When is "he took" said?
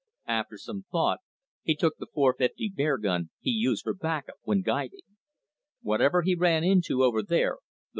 1.61-1.97